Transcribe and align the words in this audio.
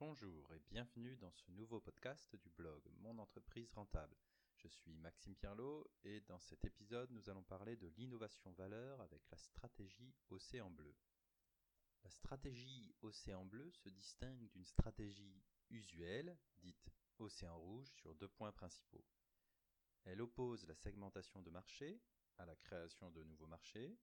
Bonjour 0.00 0.54
et 0.54 0.60
bienvenue 0.70 1.16
dans 1.16 1.32
ce 1.32 1.50
nouveau 1.50 1.80
podcast 1.80 2.36
du 2.36 2.50
blog 2.50 2.80
Mon 3.00 3.18
entreprise 3.18 3.72
rentable. 3.72 4.16
Je 4.54 4.68
suis 4.68 4.94
Maxime 4.94 5.34
Pierlot 5.34 5.90
et 6.04 6.20
dans 6.20 6.38
cet 6.38 6.64
épisode 6.64 7.10
nous 7.10 7.28
allons 7.28 7.42
parler 7.42 7.74
de 7.76 7.88
l'innovation 7.96 8.52
valeur 8.52 9.00
avec 9.00 9.28
la 9.28 9.36
stratégie 9.36 10.14
Océan 10.30 10.70
Bleu. 10.70 10.94
La 12.04 12.10
stratégie 12.10 12.94
Océan 13.02 13.44
Bleu 13.44 13.72
se 13.72 13.88
distingue 13.88 14.48
d'une 14.50 14.64
stratégie 14.64 15.42
usuelle, 15.68 16.38
dite 16.58 16.92
Océan 17.18 17.58
Rouge, 17.58 17.90
sur 17.90 18.14
deux 18.14 18.28
points 18.28 18.52
principaux. 18.52 19.04
Elle 20.04 20.22
oppose 20.22 20.64
la 20.68 20.76
segmentation 20.76 21.42
de 21.42 21.50
marché 21.50 22.00
à 22.36 22.46
la 22.46 22.54
création 22.54 23.10
de 23.10 23.24
nouveaux 23.24 23.48
marchés 23.48 23.98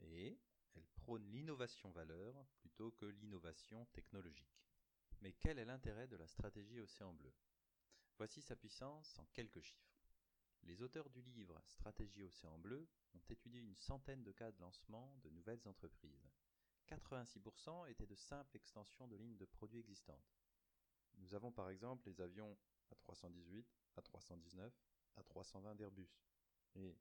et 0.00 0.40
elle 0.74 0.86
prône 0.94 1.30
l'innovation 1.30 1.90
valeur 1.90 2.46
plutôt 2.60 2.92
que 2.92 3.04
l'innovation 3.04 3.84
technologique. 3.92 4.67
Mais 5.20 5.32
quel 5.32 5.58
est 5.58 5.64
l'intérêt 5.64 6.06
de 6.06 6.16
la 6.16 6.28
stratégie 6.28 6.80
Océan 6.80 7.12
Bleu? 7.12 7.32
Voici 8.18 8.40
sa 8.40 8.54
puissance 8.54 9.18
en 9.18 9.26
quelques 9.32 9.60
chiffres. 9.60 9.98
Les 10.62 10.80
auteurs 10.82 11.10
du 11.10 11.22
livre 11.22 11.60
Stratégie 11.66 12.22
Océan 12.22 12.58
Bleu 12.58 12.88
ont 13.14 13.22
étudié 13.28 13.60
une 13.60 13.74
centaine 13.74 14.22
de 14.22 14.32
cas 14.32 14.52
de 14.52 14.60
lancement 14.60 15.16
de 15.22 15.30
nouvelles 15.30 15.66
entreprises. 15.66 16.30
86% 16.88 17.88
étaient 17.90 18.06
de 18.06 18.14
simples 18.14 18.56
extensions 18.56 19.08
de 19.08 19.16
lignes 19.16 19.36
de 19.36 19.44
produits 19.44 19.80
existantes. 19.80 20.36
Nous 21.18 21.34
avons 21.34 21.50
par 21.50 21.68
exemple 21.68 22.08
les 22.08 22.20
avions 22.20 22.56
A318, 22.94 23.64
A319, 23.96 24.70
A320 25.16 25.76
d'Airbus. 25.76 26.10
Et 26.76 26.96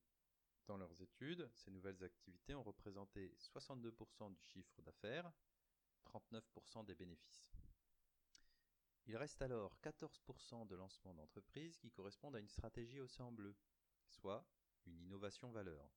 dans 0.66 0.78
leurs 0.78 1.02
études, 1.02 1.50
ces 1.54 1.72
nouvelles 1.72 2.04
activités 2.04 2.56
ont 2.56 2.64
représenté 2.64 3.34
62% 3.38 4.34
du 4.34 4.42
chiffre 4.42 4.82
d'affaires, 4.82 5.32
39% 6.06 6.86
des 6.86 6.96
bénéfices. 6.96 7.48
Il 9.08 9.16
reste 9.16 9.42
alors 9.42 9.78
14% 9.82 10.68
de 10.68 10.76
lancement 10.76 11.14
d'entreprise 11.14 11.78
qui 11.78 11.90
correspondent 11.92 12.36
à 12.36 12.40
une 12.40 12.50
stratégie 12.50 13.00
océan 13.00 13.32
bleu, 13.32 13.56
soit 14.06 14.46
une 14.86 15.00
innovation 15.00 15.50
valeur. 15.50 15.90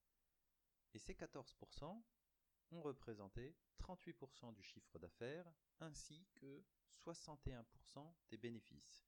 Et 0.94 1.00
ces 1.00 1.14
14% 1.14 2.02
ont 2.70 2.82
représenté 2.82 3.56
38% 3.80 4.54
du 4.54 4.62
chiffre 4.62 4.98
d'affaires 5.00 5.50
ainsi 5.80 6.24
que 6.36 6.64
61% 7.04 7.64
des 8.28 8.38
bénéfices. 8.38 9.04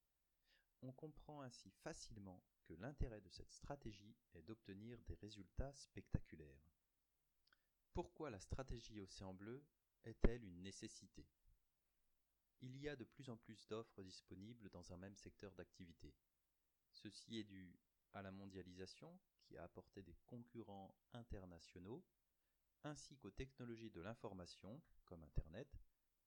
On 0.83 0.93
comprend 0.93 1.43
ainsi 1.43 1.71
facilement 1.71 2.43
que 2.65 2.75
l'intérêt 2.75 3.21
de 3.21 3.29
cette 3.29 3.53
stratégie 3.53 4.17
est 4.35 4.43
d'obtenir 4.43 5.01
des 5.03 5.15
résultats 5.15 5.73
spectaculaires. 5.75 6.73
Pourquoi 7.93 8.31
la 8.31 8.41
stratégie 8.41 9.01
océan 9.01 9.33
bleu 9.33 9.65
est-elle 10.03 10.45
une 10.45 10.63
nécessité? 10.63 11.25
Il 12.63 12.77
y 12.79 12.89
a 12.89 12.97
de 12.97 13.05
plus 13.05 13.29
en 13.29 13.37
plus 13.37 13.67
d'offres 13.67 14.03
disponibles 14.03 14.71
dans 14.71 14.93
un 14.93 14.97
même 14.97 15.17
secteur 15.17 15.53
d'activité. 15.55 16.15
Ceci 16.93 17.39
est 17.39 17.45
dû 17.45 17.77
à 18.13 18.23
la 18.23 18.31
mondialisation 18.31 19.19
qui 19.43 19.57
a 19.57 19.65
apporté 19.65 20.03
des 20.03 20.17
concurrents 20.27 20.95
internationaux, 21.13 22.05
ainsi 22.85 23.17
qu'aux 23.17 23.31
technologies 23.31 23.91
de 23.91 24.01
l'information, 24.01 24.81
comme 25.05 25.25
Internet, 25.25 25.69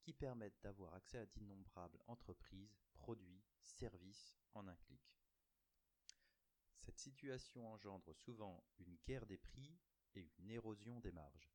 qui 0.01 0.13
permettent 0.13 0.61
d'avoir 0.61 0.93
accès 0.93 1.17
à 1.17 1.25
d'innombrables 1.25 1.99
entreprises, 2.07 2.77
produits, 2.93 3.43
services 3.61 4.35
en 4.53 4.67
un 4.67 4.75
clic. 4.75 5.01
Cette 6.79 6.99
situation 6.99 7.71
engendre 7.71 8.13
souvent 8.13 8.63
une 8.79 8.97
guerre 9.07 9.25
des 9.25 9.37
prix 9.37 9.75
et 10.13 10.29
une 10.37 10.51
érosion 10.51 10.99
des 10.99 11.11
marges. 11.11 11.51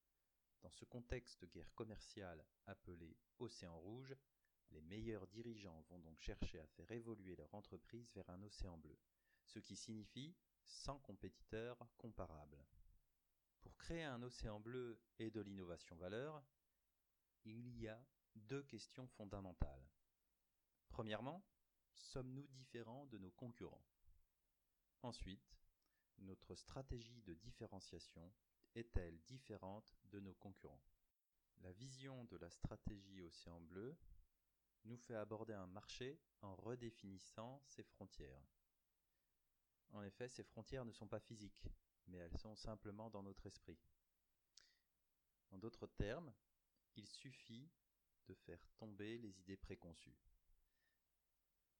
Dans 0.62 0.70
ce 0.70 0.84
contexte 0.84 1.41
de 1.41 1.47
guerre 1.47 1.72
commerciale 1.75 2.44
appelé 2.67 3.17
Océan 3.39 3.78
Rouge, 3.78 4.15
les 4.70 4.80
meilleurs 4.82 5.26
dirigeants 5.26 5.84
vont 5.88 5.98
donc 5.98 6.18
chercher 6.20 6.60
à 6.60 6.66
faire 6.66 6.90
évoluer 6.90 7.36
leur 7.36 7.54
entreprise 7.54 8.12
vers 8.14 8.28
un 8.30 8.42
océan 8.42 8.76
bleu, 8.78 8.98
ce 9.44 9.58
qui 9.58 9.76
signifie 9.76 10.34
sans 10.64 10.98
compétiteurs 10.98 11.78
comparables. 11.96 12.64
Pour 13.60 13.76
créer 13.76 14.04
un 14.04 14.22
océan 14.22 14.60
bleu 14.60 15.00
et 15.19 15.30
de 15.30 15.41
l'innovation 15.41 15.97
valeur, 15.97 16.42
il 17.44 17.69
y 17.78 17.88
a 17.88 18.03
deux 18.34 18.62
questions 18.62 19.06
fondamentales. 19.09 19.88
Premièrement, 20.88 21.44
sommes-nous 21.94 22.47
différents 22.48 23.06
de 23.06 23.19
nos 23.19 23.30
concurrents? 23.30 23.84
Ensuite, 25.03 25.56
notre 26.19 26.54
stratégie 26.54 27.22
de 27.22 27.34
différenciation 27.34 28.32
est-elle 28.75 29.20
différente 29.22 29.94
de 30.04 30.20
nos 30.20 30.34
concurrents? 30.34 30.84
La 31.62 31.72
vision 31.72 32.25
de 32.25 32.36
la 32.36 32.50
stratégie 32.50 33.22
océan 33.22 33.60
bleu 33.60 33.97
nous 34.84 34.96
fait 34.96 35.14
aborder 35.14 35.52
un 35.52 35.66
marché 35.66 36.18
en 36.42 36.54
redéfinissant 36.56 37.62
ses 37.66 37.82
frontières. 37.82 38.44
En 39.92 40.02
effet, 40.02 40.28
ces 40.28 40.44
frontières 40.44 40.84
ne 40.84 40.92
sont 40.92 41.08
pas 41.08 41.20
physiques, 41.20 41.66
mais 42.06 42.18
elles 42.18 42.38
sont 42.38 42.54
simplement 42.54 43.10
dans 43.10 43.22
notre 43.22 43.46
esprit. 43.46 43.78
En 45.50 45.58
d'autres 45.58 45.86
termes, 45.86 46.32
il 46.96 47.06
suffit 47.06 47.68
de 48.26 48.34
faire 48.34 48.64
tomber 48.76 49.18
les 49.18 49.38
idées 49.41 49.56
préconçues. 49.56 50.18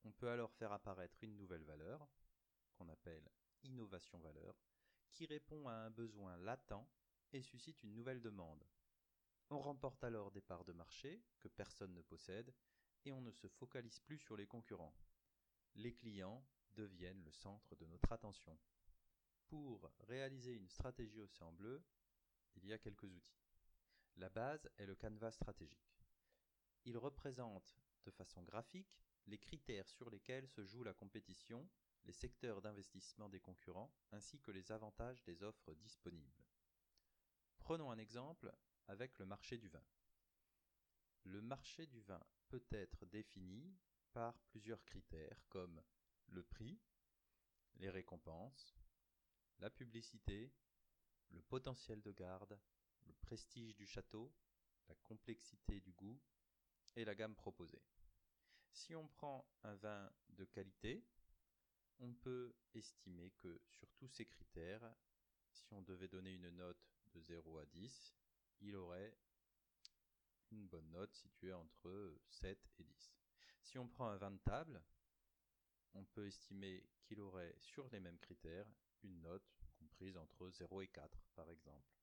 On 0.04 0.12
peut 0.12 0.30
alors 0.30 0.52
faire 0.52 0.72
apparaître 0.72 1.22
une 1.22 1.36
nouvelle 1.36 1.64
valeur, 1.64 2.08
qu'on 2.74 2.88
appelle 2.88 3.30
innovation 3.62 4.18
valeur, 4.18 4.56
qui 5.12 5.26
répond 5.26 5.68
à 5.68 5.74
un 5.74 5.90
besoin 5.90 6.36
latent 6.38 6.86
et 7.32 7.42
suscite 7.42 7.82
une 7.82 7.94
nouvelle 7.94 8.22
demande. 8.22 8.64
On 9.50 9.60
remporte 9.60 10.02
alors 10.04 10.30
des 10.30 10.40
parts 10.40 10.64
de 10.64 10.72
marché 10.72 11.22
que 11.38 11.48
personne 11.48 11.94
ne 11.94 12.02
possède 12.02 12.52
et 13.04 13.12
on 13.12 13.20
ne 13.20 13.30
se 13.30 13.48
focalise 13.48 14.00
plus 14.00 14.18
sur 14.18 14.36
les 14.36 14.46
concurrents. 14.46 14.94
Les 15.74 15.94
clients 15.94 16.44
deviennent 16.72 17.22
le 17.24 17.32
centre 17.32 17.76
de 17.76 17.86
notre 17.86 18.12
attention. 18.12 18.58
Pour 19.48 19.90
réaliser 20.00 20.52
une 20.52 20.68
stratégie 20.68 21.20
océan 21.20 21.52
bleu, 21.52 21.82
il 22.54 22.66
y 22.66 22.72
a 22.72 22.78
quelques 22.78 23.04
outils. 23.04 23.42
La 24.16 24.28
base 24.28 24.68
est 24.76 24.86
le 24.86 24.94
canevas 24.94 25.32
stratégique. 25.32 26.00
Il 26.84 26.98
représente 26.98 27.76
de 28.04 28.10
façon 28.10 28.42
graphique 28.42 29.04
les 29.26 29.38
critères 29.38 29.88
sur 29.88 30.10
lesquels 30.10 30.48
se 30.48 30.64
joue 30.64 30.82
la 30.82 30.94
compétition, 30.94 31.68
les 32.04 32.12
secteurs 32.12 32.60
d'investissement 32.62 33.28
des 33.28 33.40
concurrents, 33.40 33.92
ainsi 34.12 34.40
que 34.40 34.50
les 34.50 34.72
avantages 34.72 35.22
des 35.24 35.42
offres 35.42 35.74
disponibles. 35.74 36.44
Prenons 37.58 37.90
un 37.90 37.98
exemple 37.98 38.52
avec 38.88 39.18
le 39.18 39.26
marché 39.26 39.58
du 39.58 39.68
vin. 39.68 39.82
Le 41.25 41.41
marché 41.41 41.86
du 41.86 42.00
vin 42.00 42.22
peut 42.48 42.64
être 42.70 43.06
défini 43.06 43.76
par 44.12 44.38
plusieurs 44.48 44.84
critères 44.84 45.42
comme 45.48 45.81
le 46.28 46.42
prix, 46.42 46.81
les 47.76 47.91
récompenses, 47.91 48.75
la 49.59 49.70
publicité, 49.70 50.53
le 51.30 51.42
potentiel 51.42 52.00
de 52.03 52.12
garde, 52.12 52.59
le 53.06 53.12
prestige 53.14 53.76
du 53.76 53.86
château, 53.86 54.32
la 54.88 54.94
complexité 54.97 55.80
du 55.80 55.92
goût 55.92 56.20
et 56.97 57.04
la 57.04 57.14
gamme 57.14 57.34
proposée. 57.34 57.82
Si 58.72 58.94
on 58.94 59.06
prend 59.06 59.47
un 59.62 59.75
vin 59.75 60.10
de 60.30 60.44
qualité, 60.44 61.04
on 61.98 62.14
peut 62.14 62.54
estimer 62.75 63.30
que 63.32 63.60
sur 63.66 63.88
tous 63.92 64.09
ces 64.09 64.26
critères, 64.26 64.94
si 65.50 65.72
on 65.75 65.82
devait 65.82 66.09
donner 66.09 66.32
une 66.32 66.50
note 66.50 66.91
de 67.12 67.20
0 67.20 67.59
à 67.59 67.66
10, 67.66 68.16
il 68.60 68.76
aurait 68.76 69.14
une 70.50 70.66
bonne 70.66 70.90
note 70.90 71.14
située 71.14 71.52
entre 71.52 72.16
7 72.28 72.58
et 72.78 72.84
10. 72.84 73.14
Si 73.62 73.78
on 73.78 73.88
prend 73.88 74.08
un 74.08 74.16
vin 74.16 74.30
de 74.30 74.38
table, 74.38 74.82
on 75.94 76.04
peut 76.04 76.26
estimer 76.26 76.84
qu'il 77.02 77.20
aurait 77.20 77.54
sur 77.58 77.88
les 77.90 78.00
mêmes 78.00 78.18
critères 78.18 78.66
une 79.02 79.20
note 79.22 79.60
comprise 79.78 80.16
entre 80.16 80.50
0 80.50 80.82
et 80.82 80.88
4 80.88 81.26
par 81.34 81.50
exemple. 81.50 81.96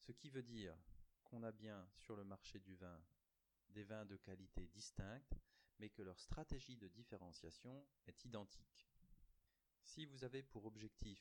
Ce 0.00 0.12
qui 0.12 0.30
veut 0.30 0.42
dire 0.42 0.76
qu'on 1.24 1.42
a 1.42 1.52
bien 1.52 1.88
sur 1.96 2.16
le 2.16 2.24
marché 2.24 2.60
du 2.60 2.76
vin 2.76 3.00
des 3.70 3.84
vins 3.84 4.04
de 4.04 4.16
qualité 4.16 4.68
distincte, 4.68 5.34
mais 5.78 5.90
que 5.90 6.02
leur 6.02 6.18
stratégie 6.20 6.76
de 6.76 6.88
différenciation 6.88 7.86
est 8.06 8.24
identique. 8.24 8.86
Si 9.82 10.06
vous 10.06 10.24
avez 10.24 10.42
pour 10.42 10.64
objectif 10.64 11.20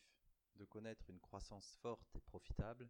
de 0.55 0.65
connaître 0.65 1.09
une 1.09 1.19
croissance 1.19 1.75
forte 1.81 2.15
et 2.15 2.21
profitable, 2.21 2.89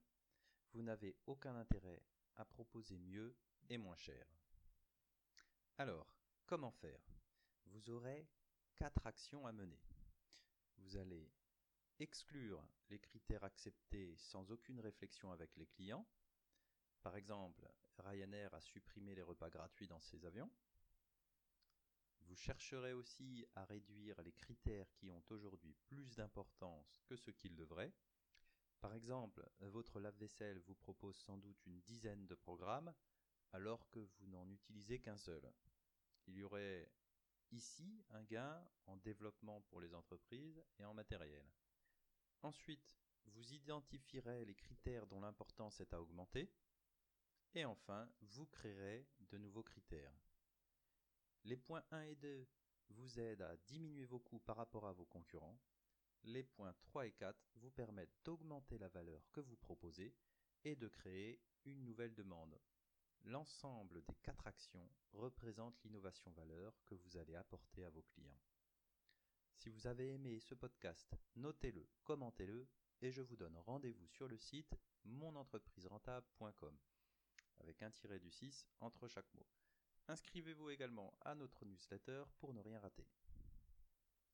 vous 0.74 0.81
n'avez 0.81 1.15
aucun 1.27 1.56
intérêt 1.56 2.01
à 2.35 2.45
proposer 2.45 2.97
mieux 2.97 3.35
et 3.69 3.77
moins 3.77 3.95
cher. 3.95 4.25
Alors, 5.77 6.07
comment 6.45 6.71
faire? 6.71 7.01
Vous 7.65 7.89
aurez 7.89 8.27
quatre 8.75 9.06
actions 9.07 9.45
à 9.45 9.51
mener. 9.51 9.80
Vous 10.77 10.97
allez 10.97 11.31
exclure 12.00 12.63
les 12.89 13.00
critères 13.00 13.44
acceptés 13.44 14.15
sans 14.18 14.51
aucune 14.51 14.80
réflexion 14.80 15.31
avec 15.31 15.56
les 15.56 15.68
clients. 15.68 16.06
Par 17.01 17.15
exemple, 17.15 17.68
Ryanair 17.97 18.53
a 18.53 18.62
supprimé 18.62 19.15
les 19.15 19.21
repas 19.21 19.50
gratuits 19.50 19.88
dans 19.88 20.00
ses 20.00 20.25
avions. 20.25 20.51
Vous 22.21 22.36
chercherez 22.36 22.94
aussi 22.94 23.45
à 23.56 23.65
réduire 23.65 24.21
les 24.21 24.31
critères 24.31 24.91
qui 24.94 25.12
ont 25.12 25.24
aujourd'hui 25.29 25.74
plus 25.88 26.15
d'importance 26.15 27.01
que 27.06 27.15
ce 27.15 27.31
qu'ils 27.31 27.56
devraient. 27.56 27.94
Par 28.83 28.95
exemple, 28.95 29.50
votre 29.62 30.01
lave-vaisselle 30.01 30.59
vous 30.59 30.75
propose 30.75 31.15
sans 31.15 31.38
doute 31.38 31.65
une 31.65 31.80
dizaine 31.80 32.27
de 32.27 32.35
programmes, 32.35 32.94
alors 33.53 33.89
que 33.89 34.00
vous 34.01 34.27
n'en 34.27 34.45
utilisez 34.50 35.00
qu'un 35.00 35.15
seul. 35.15 35.50
Il 36.27 36.35
y 36.35 36.44
aurait 36.44 36.91
ici 37.51 38.03
un 38.09 38.21
gain 38.24 38.62
en 38.88 38.97
développement 38.97 39.62
pour 39.62 39.80
les 39.80 39.94
entreprises 39.95 40.62
et 40.80 40.83
en 40.83 40.94
matériel. 40.94 41.50
Ensuite, 42.41 42.94
vous 43.27 43.53
identifierez 43.53 44.44
les 44.44 44.56
critères 44.56 45.07
dont 45.07 45.21
l'importance 45.21 45.79
est 45.79 45.94
à 45.94 46.01
augmenter. 46.01 46.51
Et 47.56 47.63
enfin, 47.63 48.09
vous 48.19 48.47
créerez 48.47 49.07
de 49.21 49.38
nouveaux 49.38 49.63
critères. 49.63 50.19
Les 51.45 51.56
points 51.56 51.86
1 51.91 52.01
et 52.01 52.15
2 52.15 52.45
vous 52.89 53.18
aident 53.18 53.44
à 53.44 53.56
diminuer 53.56 54.03
vos 54.03 54.19
coûts 54.19 54.41
par 54.41 54.57
rapport 54.57 54.86
à 54.86 54.91
vos 54.91 55.06
concurrents. 55.06 55.57
Les 56.25 56.44
points 56.44 56.74
3 56.84 57.08
et 57.08 57.12
4 57.12 57.38
vous 57.56 57.72
permettent 57.72 58.16
d'augmenter 58.24 58.78
la 58.78 58.88
valeur 58.88 59.30
que 59.31 59.42
vous 59.42 59.58
proposez 59.58 60.14
et 60.64 60.75
de 60.75 60.88
créer 60.88 61.42
une 61.66 61.84
nouvelle 61.84 62.16
demande. 62.16 62.58
L'ensemble 63.25 64.04
des 64.04 64.16
quatre 64.22 64.48
actions 64.48 64.90
représente 65.12 65.81
l'innovation 65.84 66.31
valeur 66.31 66.74
que 66.86 66.96
vous 66.96 67.18
allez 67.18 67.36
apporter 67.36 67.84
à 67.84 67.90
vos 67.90 68.04
clients. 68.04 68.40
Si 69.56 69.70
vous 69.70 69.88
avez 69.88 70.14
aimé 70.14 70.40
ce 70.40 70.56
podcast, 70.56 71.16
notez-le, 71.36 71.88
commentez-le 72.04 72.68
et 73.02 73.12
je 73.12 73.22
vous 73.22 73.36
donne 73.36 73.58
rendez-vous 73.58 74.08
sur 74.08 74.28
le 74.28 74.38
site 74.38 74.75
monentrepriserentable.com 75.06 76.78
avec 77.60 77.81
un 77.84 77.92
tiré 77.92 78.20
du 78.20 78.31
6 78.31 78.68
entre 78.80 79.08
chaque 79.08 79.34
mot. 79.36 79.46
Inscrivez-vous 80.08 80.70
également 80.70 81.14
à 81.22 81.36
notre 81.36 81.66
newsletter 81.66 82.24
pour 82.40 82.54
ne 82.54 82.60
rien 82.60 82.80
rater. 82.80 83.08